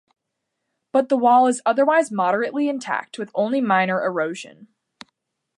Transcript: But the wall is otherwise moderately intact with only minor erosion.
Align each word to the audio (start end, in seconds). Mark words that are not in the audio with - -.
But 0.91 1.09
the 1.09 1.15
wall 1.15 1.45
is 1.45 1.61
otherwise 1.63 2.09
moderately 2.11 2.67
intact 2.67 3.19
with 3.19 3.29
only 3.35 3.61
minor 3.61 4.03
erosion. 4.03 4.67